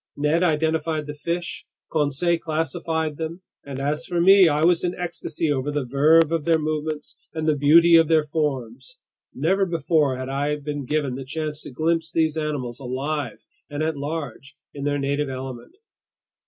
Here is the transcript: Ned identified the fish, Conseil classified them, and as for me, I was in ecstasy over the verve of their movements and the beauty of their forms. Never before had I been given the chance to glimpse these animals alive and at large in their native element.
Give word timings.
Ned 0.17 0.41
identified 0.41 1.05
the 1.05 1.13
fish, 1.13 1.63
Conseil 1.91 2.39
classified 2.39 3.17
them, 3.17 3.43
and 3.63 3.79
as 3.79 4.07
for 4.07 4.19
me, 4.19 4.47
I 4.49 4.63
was 4.63 4.83
in 4.83 4.95
ecstasy 4.95 5.51
over 5.51 5.69
the 5.69 5.85
verve 5.85 6.31
of 6.31 6.43
their 6.43 6.57
movements 6.57 7.29
and 7.35 7.47
the 7.47 7.55
beauty 7.55 7.97
of 7.97 8.07
their 8.07 8.23
forms. 8.23 8.97
Never 9.31 9.63
before 9.67 10.17
had 10.17 10.27
I 10.27 10.55
been 10.55 10.85
given 10.87 11.13
the 11.13 11.23
chance 11.23 11.61
to 11.61 11.69
glimpse 11.71 12.11
these 12.11 12.35
animals 12.35 12.79
alive 12.79 13.45
and 13.69 13.83
at 13.83 13.95
large 13.95 14.55
in 14.73 14.85
their 14.85 14.97
native 14.97 15.29
element. 15.29 15.75